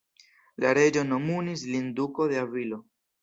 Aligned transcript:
La 0.63 0.71
reĝo 0.77 1.03
nomumis 1.09 1.65
lin 1.73 1.91
Duko 1.99 2.27
de 2.33 2.41
Avilo. 2.47 2.81